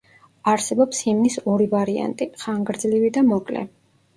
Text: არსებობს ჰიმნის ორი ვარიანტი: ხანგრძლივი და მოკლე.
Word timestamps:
არსებობს 0.53 1.01
ჰიმნის 1.09 1.37
ორი 1.53 1.67
ვარიანტი: 1.75 2.29
ხანგრძლივი 2.45 3.13
და 3.19 3.25
მოკლე. 3.31 3.63